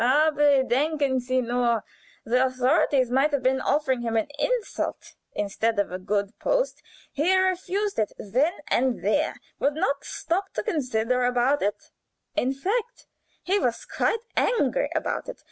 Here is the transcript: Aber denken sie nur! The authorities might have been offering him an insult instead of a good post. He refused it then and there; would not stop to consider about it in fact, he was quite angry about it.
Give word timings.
Aber 0.03 0.63
denken 0.63 1.19
sie 1.19 1.41
nur! 1.43 1.83
The 2.25 2.43
authorities 2.47 3.11
might 3.11 3.31
have 3.33 3.43
been 3.43 3.61
offering 3.61 4.01
him 4.01 4.15
an 4.17 4.29
insult 4.39 5.13
instead 5.33 5.77
of 5.77 5.91
a 5.91 5.99
good 5.99 6.39
post. 6.39 6.81
He 7.11 7.37
refused 7.37 7.99
it 7.99 8.11
then 8.17 8.53
and 8.67 9.03
there; 9.05 9.35
would 9.59 9.75
not 9.75 10.03
stop 10.03 10.53
to 10.55 10.63
consider 10.63 11.23
about 11.23 11.61
it 11.61 11.91
in 12.35 12.51
fact, 12.51 13.05
he 13.43 13.59
was 13.59 13.85
quite 13.85 14.21
angry 14.35 14.89
about 14.95 15.29
it. 15.29 15.37